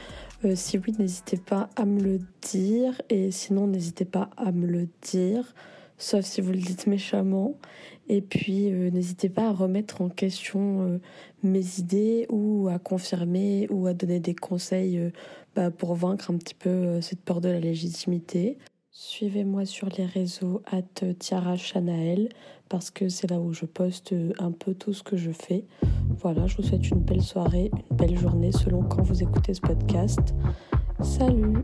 Euh, 0.44 0.56
si 0.56 0.80
oui, 0.80 0.96
n'hésitez 0.98 1.38
pas 1.38 1.70
à 1.76 1.86
me 1.86 2.02
le 2.02 2.22
dire. 2.42 3.00
Et 3.12 3.30
sinon, 3.30 3.68
n'hésitez 3.68 4.04
pas 4.04 4.32
à 4.36 4.52
me 4.52 4.66
le 4.66 4.88
dire 5.04 5.54
sauf 6.00 6.26
si 6.26 6.42
vous 6.42 6.54
le 6.54 6.58
dites 6.58 6.88
méchamment. 6.88 7.54
Et 8.10 8.22
puis, 8.22 8.72
euh, 8.72 8.90
n'hésitez 8.90 9.30
pas 9.30 9.50
à 9.50 9.52
remettre 9.52 10.02
en 10.02 10.10
question 10.10 10.82
euh, 10.82 11.00
mes 11.44 11.78
idées 11.78 12.26
ou 12.32 12.68
à 12.68 12.80
confirmer 12.80 13.68
ou 13.70 13.86
à 13.86 13.94
donner 13.94 14.20
des 14.20 14.34
conseils 14.34 15.00
bah, 15.56 15.70
pour 15.70 15.94
vaincre 15.94 16.32
un 16.32 16.38
petit 16.38 16.56
peu 16.56 17.00
cette 17.02 17.22
peur 17.22 17.42
de 17.42 17.50
la 17.50 17.60
légitimité. 17.60 18.58
Suivez-moi 19.00 19.68
sur 19.68 19.90
les 19.96 20.08
réseaux 20.08 20.64
at 20.66 20.82
Tiara 21.20 21.56
Chanael 21.56 22.30
parce 22.68 22.90
que 22.90 23.10
c'est 23.10 23.30
là 23.30 23.40
où 23.40 23.54
je 23.54 23.66
poste 23.66 24.16
un 24.40 24.52
peu 24.52 24.74
tout 24.74 24.92
ce 24.92 25.04
que 25.04 25.16
je 25.16 25.30
fais. 25.30 25.66
Voilà, 26.18 26.48
je 26.48 26.58
vous 26.58 26.64
souhaite 26.64 26.90
une 26.90 27.02
belle 27.02 27.22
soirée, 27.22 27.70
une 27.92 27.96
belle 27.96 28.18
journée 28.18 28.52
selon 28.52 28.82
quand 28.82 29.04
vous 29.04 29.22
écoutez 29.22 29.54
ce 29.54 29.62
podcast. 29.62 30.34
Salut 31.04 31.64